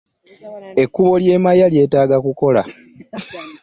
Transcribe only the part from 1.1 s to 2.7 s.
ly'e Maya lyetaaga kukola.